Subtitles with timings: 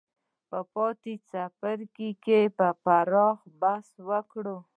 [0.49, 4.57] په پاتې څپرکو کې به پراخ بحثونه وکړو.